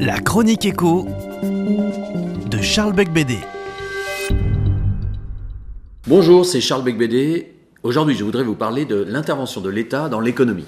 La 0.00 0.20
chronique 0.20 0.66
écho 0.66 1.06
de 1.42 2.60
Charles 2.60 2.92
Becbédé. 2.92 3.38
Bonjour, 6.06 6.44
c'est 6.44 6.60
Charles 6.60 6.84
Becbédé. 6.84 7.54
Aujourd'hui, 7.82 8.14
je 8.14 8.22
voudrais 8.22 8.44
vous 8.44 8.54
parler 8.54 8.84
de 8.84 8.96
l'intervention 8.96 9.62
de 9.62 9.70
l'État 9.70 10.10
dans 10.10 10.20
l'économie. 10.20 10.66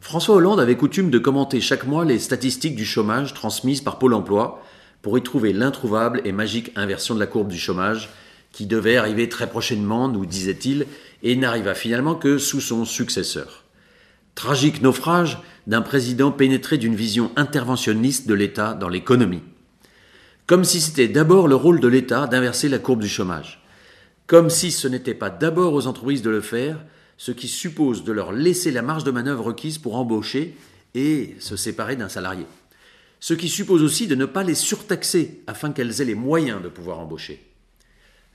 François 0.00 0.34
Hollande 0.34 0.60
avait 0.60 0.76
coutume 0.76 1.08
de 1.08 1.18
commenter 1.18 1.62
chaque 1.62 1.86
mois 1.86 2.04
les 2.04 2.18
statistiques 2.18 2.76
du 2.76 2.84
chômage 2.84 3.32
transmises 3.32 3.80
par 3.80 3.98
Pôle 3.98 4.12
emploi 4.12 4.62
pour 5.00 5.16
y 5.16 5.22
trouver 5.22 5.54
l'introuvable 5.54 6.20
et 6.26 6.32
magique 6.32 6.72
inversion 6.76 7.14
de 7.14 7.20
la 7.20 7.26
courbe 7.26 7.48
du 7.48 7.58
chômage 7.58 8.10
qui 8.52 8.66
devait 8.66 8.98
arriver 8.98 9.30
très 9.30 9.48
prochainement, 9.48 10.08
nous 10.08 10.26
disait-il, 10.26 10.86
et 11.22 11.34
n'arriva 11.34 11.74
finalement 11.74 12.14
que 12.14 12.36
sous 12.36 12.60
son 12.60 12.84
successeur. 12.84 13.64
Tragique 14.38 14.82
naufrage 14.82 15.38
d'un 15.66 15.82
président 15.82 16.30
pénétré 16.30 16.78
d'une 16.78 16.94
vision 16.94 17.32
interventionniste 17.34 18.28
de 18.28 18.34
l'État 18.34 18.72
dans 18.72 18.88
l'économie. 18.88 19.42
Comme 20.46 20.62
si 20.62 20.80
c'était 20.80 21.08
d'abord 21.08 21.48
le 21.48 21.56
rôle 21.56 21.80
de 21.80 21.88
l'État 21.88 22.28
d'inverser 22.28 22.68
la 22.68 22.78
courbe 22.78 23.00
du 23.00 23.08
chômage. 23.08 23.60
Comme 24.28 24.48
si 24.48 24.70
ce 24.70 24.86
n'était 24.86 25.12
pas 25.14 25.28
d'abord 25.28 25.74
aux 25.74 25.88
entreprises 25.88 26.22
de 26.22 26.30
le 26.30 26.40
faire, 26.40 26.84
ce 27.16 27.32
qui 27.32 27.48
suppose 27.48 28.04
de 28.04 28.12
leur 28.12 28.30
laisser 28.30 28.70
la 28.70 28.80
marge 28.80 29.02
de 29.02 29.10
manœuvre 29.10 29.46
requise 29.46 29.78
pour 29.78 29.96
embaucher 29.96 30.54
et 30.94 31.34
se 31.40 31.56
séparer 31.56 31.96
d'un 31.96 32.08
salarié. 32.08 32.46
Ce 33.18 33.34
qui 33.34 33.48
suppose 33.48 33.82
aussi 33.82 34.06
de 34.06 34.14
ne 34.14 34.24
pas 34.24 34.44
les 34.44 34.54
surtaxer 34.54 35.42
afin 35.48 35.72
qu'elles 35.72 36.00
aient 36.00 36.04
les 36.04 36.14
moyens 36.14 36.62
de 36.62 36.68
pouvoir 36.68 37.00
embaucher. 37.00 37.44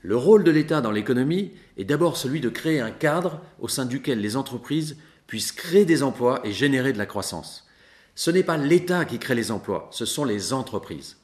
Le 0.02 0.18
rôle 0.18 0.44
de 0.44 0.50
l'État 0.50 0.82
dans 0.82 0.92
l'économie 0.92 1.52
est 1.78 1.86
d'abord 1.86 2.18
celui 2.18 2.42
de 2.42 2.50
créer 2.50 2.80
un 2.80 2.90
cadre 2.90 3.40
au 3.58 3.68
sein 3.68 3.86
duquel 3.86 4.20
les 4.20 4.36
entreprises 4.36 4.98
puissent 5.26 5.52
créer 5.52 5.84
des 5.84 6.02
emplois 6.02 6.40
et 6.44 6.52
générer 6.52 6.92
de 6.92 6.98
la 6.98 7.06
croissance. 7.06 7.66
Ce 8.14 8.30
n'est 8.30 8.42
pas 8.42 8.56
l'État 8.56 9.04
qui 9.04 9.18
crée 9.18 9.34
les 9.34 9.50
emplois, 9.50 9.88
ce 9.90 10.04
sont 10.04 10.24
les 10.24 10.52
entreprises. 10.52 11.16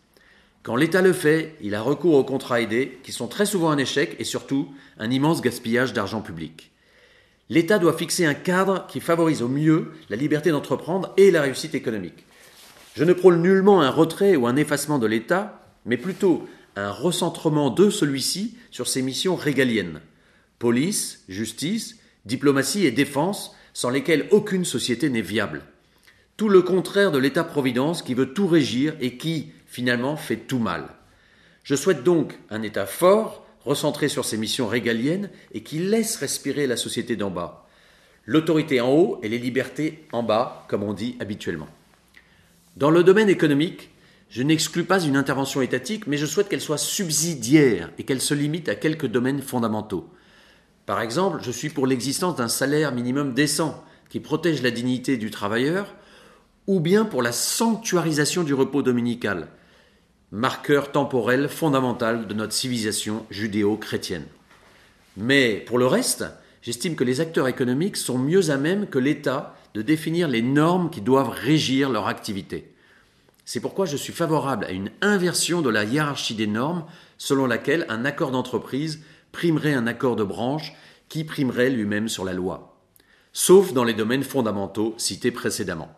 Quand 0.63 0.77
l'État 0.77 1.01
le 1.01 1.13
fait, 1.13 1.57
il 1.61 1.75
a 1.75 1.81
recours 1.81 2.15
aux 2.15 2.25
contrats 2.25 2.61
aidés, 2.61 2.99
qui 3.03 3.13
sont 3.13 3.29
très 3.29 3.47
souvent 3.47 3.71
un 3.71 3.79
échec 3.79 4.17
et 4.19 4.25
surtout 4.25 4.69
un 4.99 5.11
immense 5.11 5.41
gaspillage 5.41 5.93
d'argent 5.93 6.21
public. 6.21 6.71
L'État 7.49 7.79
doit 7.79 7.97
fixer 7.97 8.27
un 8.27 8.35
cadre 8.35 8.87
qui 8.89 9.01
favorise 9.01 9.43
au 9.43 9.49
mieux 9.49 9.93
la 10.09 10.17
liberté 10.17 10.51
d'entreprendre 10.51 11.13
et 11.17 11.31
la 11.31 11.43
réussite 11.43 11.75
économique. 11.75 12.27
Je 12.95 13.05
ne 13.05 13.13
prône 13.13 13.41
nullement 13.41 13.81
un 13.81 13.91
retrait 13.91 14.37
ou 14.37 14.47
un 14.47 14.57
effacement 14.57 14.99
de 14.99 15.07
l'État, 15.07 15.65
mais 15.87 15.97
plutôt 15.97 16.47
un 16.77 16.91
recentrement 16.91 17.71
de 17.71 17.91
celui-ci 17.91 18.57
sur 18.71 18.87
ses 18.89 19.03
missions 19.03 19.37
régaliennes 19.37 20.01
police, 20.61 21.25
justice, 21.29 21.97
diplomatie 22.27 22.85
et 22.85 22.91
défense, 22.91 23.57
sans 23.81 23.89
lesquelles 23.89 24.29
aucune 24.31 24.67
société 24.67 25.09
n'est 25.09 25.23
viable. 25.23 25.63
Tout 26.37 26.51
le 26.51 26.61
contraire 26.61 27.13
de 27.13 27.17
l'État-providence 27.17 28.03
qui 28.03 28.13
veut 28.13 28.35
tout 28.35 28.47
régir 28.47 28.95
et 29.01 29.17
qui, 29.17 29.53
finalement, 29.67 30.17
fait 30.17 30.37
tout 30.37 30.59
mal. 30.59 30.85
Je 31.65 31.75
souhaite 31.77 32.05
donc 32.05 32.39
un 32.51 32.61
État 32.61 32.85
fort, 32.85 33.47
recentré 33.65 34.11
sur 34.11 34.27
ses 34.27 34.37
missions 34.37 34.67
régaliennes 34.67 35.31
et 35.55 35.63
qui 35.63 35.79
laisse 35.79 36.17
respirer 36.17 36.67
la 36.67 36.77
société 36.77 37.17
d'en 37.17 37.31
bas. 37.31 37.67
L'autorité 38.27 38.83
en 38.83 38.91
haut 38.93 39.19
et 39.23 39.31
les 39.31 39.39
libertés 39.39 40.05
en 40.13 40.23
bas, 40.23 40.67
comme 40.69 40.83
on 40.83 40.93
dit 40.93 41.17
habituellement. 41.19 41.69
Dans 42.77 42.91
le 42.91 43.03
domaine 43.03 43.31
économique, 43.31 43.89
je 44.29 44.43
n'exclus 44.43 44.85
pas 44.85 45.01
une 45.01 45.17
intervention 45.17 45.63
étatique, 45.63 46.07
mais 46.07 46.19
je 46.19 46.27
souhaite 46.27 46.51
qu'elle 46.51 46.61
soit 46.61 46.77
subsidiaire 46.77 47.93
et 47.97 48.03
qu'elle 48.03 48.21
se 48.21 48.35
limite 48.35 48.69
à 48.69 48.75
quelques 48.75 49.07
domaines 49.07 49.41
fondamentaux. 49.41 50.07
Par 50.91 51.03
exemple, 51.03 51.39
je 51.41 51.53
suis 51.53 51.69
pour 51.69 51.87
l'existence 51.87 52.35
d'un 52.35 52.49
salaire 52.49 52.91
minimum 52.91 53.33
décent 53.33 53.81
qui 54.09 54.19
protège 54.19 54.61
la 54.61 54.73
dignité 54.73 55.19
du 55.19 55.31
travailleur, 55.31 55.95
ou 56.67 56.81
bien 56.81 57.05
pour 57.05 57.23
la 57.23 57.31
sanctuarisation 57.31 58.43
du 58.43 58.55
repos 58.55 58.83
dominical, 58.83 59.47
marqueur 60.33 60.91
temporel 60.91 61.49
fondamental 61.49 62.27
de 62.27 62.35
notre 62.35 62.55
civilisation 62.55 63.25
judéo-chrétienne. 63.31 64.27
Mais 65.17 65.63
pour 65.65 65.79
le 65.79 65.87
reste, 65.87 66.25
j'estime 66.61 66.97
que 66.97 67.05
les 67.05 67.21
acteurs 67.21 67.47
économiques 67.47 67.97
sont 67.97 68.19
mieux 68.19 68.51
à 68.51 68.57
même 68.57 68.89
que 68.89 68.99
l'État 68.99 69.55
de 69.75 69.83
définir 69.83 70.27
les 70.27 70.43
normes 70.43 70.91
qui 70.91 71.03
doivent 71.03 71.31
régir 71.31 71.89
leur 71.89 72.09
activité. 72.09 72.75
C'est 73.45 73.61
pourquoi 73.61 73.87
je 73.87 73.97
suis 73.97 74.13
favorable 74.13 74.65
à 74.65 74.73
une 74.73 74.91
inversion 75.03 75.63
de 75.63 75.71
la 75.71 75.85
hiérarchie 75.85 76.35
des 76.35 76.49
normes 76.49 76.85
selon 77.17 77.47
laquelle 77.47 77.87
un 77.89 78.05
accord 78.05 78.33
d'entreprise 78.33 79.05
primerait 79.33 79.75
un 79.75 79.87
accord 79.87 80.17
de 80.17 80.25
branche 80.25 80.73
qui 81.09 81.25
primerait 81.25 81.71
lui-même 81.71 82.09
sur 82.09 82.25
la 82.25 82.33
loi, 82.33 82.81
sauf 83.33 83.73
dans 83.73 83.85
les 83.85 83.95
domaines 83.95 84.23
fondamentaux 84.23 84.95
cités 84.97 85.31
précédemment. 85.31 85.91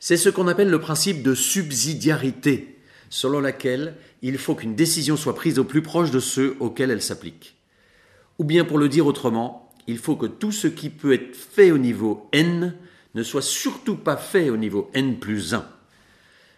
C'est 0.00 0.16
ce 0.16 0.28
qu'on 0.28 0.48
appelle 0.48 0.70
le 0.70 0.80
principe 0.80 1.22
de 1.22 1.34
subsidiarité, 1.34 2.78
selon 3.10 3.40
laquelle 3.40 3.96
il 4.22 4.38
faut 4.38 4.54
qu'une 4.54 4.74
décision 4.74 5.16
soit 5.16 5.34
prise 5.34 5.58
au 5.58 5.64
plus 5.64 5.82
proche 5.82 6.10
de 6.10 6.20
ceux 6.20 6.56
auxquels 6.60 6.90
elle 6.90 7.02
s'applique. 7.02 7.56
Ou 8.38 8.44
bien 8.44 8.64
pour 8.64 8.78
le 8.78 8.88
dire 8.88 9.06
autrement, 9.06 9.72
il 9.86 9.98
faut 9.98 10.16
que 10.16 10.26
tout 10.26 10.52
ce 10.52 10.68
qui 10.68 10.90
peut 10.90 11.12
être 11.12 11.34
fait 11.34 11.72
au 11.72 11.78
niveau 11.78 12.28
n 12.32 12.76
ne 13.14 13.22
soit 13.22 13.42
surtout 13.42 13.96
pas 13.96 14.16
fait 14.16 14.50
au 14.50 14.56
niveau 14.56 14.90
n 14.94 15.18
plus 15.18 15.54
1. 15.54 15.66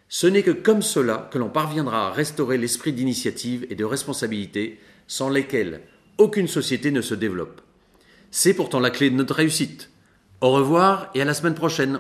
Ce 0.09 0.27
n'est 0.27 0.43
que 0.43 0.51
comme 0.51 0.83
cela 0.83 1.31
que 1.33 1.39
l'on 1.39 1.49
parviendra 1.49 2.09
à 2.09 2.13
restaurer 2.13 2.59
l'esprit 2.59 2.93
d'initiative 2.93 3.65
et 3.71 3.77
de 3.77 3.85
responsabilité 3.85 4.81
sans 5.11 5.29
lesquels 5.29 5.81
aucune 6.19 6.47
société 6.47 6.93
ne 6.93 7.01
se 7.01 7.17
développe. 7.17 7.63
C'est 8.31 8.55
pourtant 8.55 8.79
la 8.79 8.91
clé 8.91 9.11
de 9.11 9.17
notre 9.17 9.35
réussite. 9.35 9.91
Au 10.41 10.53
revoir 10.53 11.11
et 11.17 11.21
à 11.21 11.25
la 11.25 11.35
semaine 11.35 11.57
prochaine. 11.57 11.99